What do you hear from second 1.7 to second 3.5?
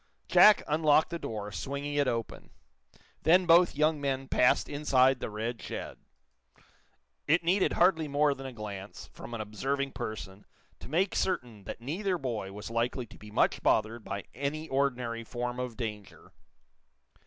it open. Then